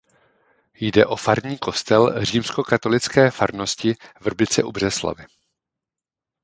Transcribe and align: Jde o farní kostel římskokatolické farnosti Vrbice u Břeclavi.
Jde 0.75 1.05
o 1.05 1.15
farní 1.15 1.57
kostel 1.57 2.25
římskokatolické 2.25 3.31
farnosti 3.31 3.95
Vrbice 4.21 4.63
u 4.63 4.71
Břeclavi. 4.71 5.25